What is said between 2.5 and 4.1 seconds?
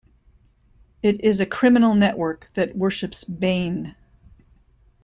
that worships Bane.